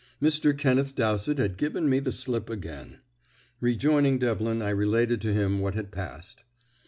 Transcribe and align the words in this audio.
Mr. 0.19 0.57
Kenneth 0.57 0.95
Dowsett 0.95 1.37
had 1.37 1.59
given 1.59 1.87
me 1.87 1.99
the 1.99 2.11
slip 2.11 2.49
again. 2.49 2.97
Rejoining 3.59 4.17
Devlin, 4.17 4.59
I 4.59 4.69
related 4.69 5.21
to 5.21 5.31
him 5.35 5.59
what 5.59 5.75
had 5.75 5.91
passed. 5.91 6.43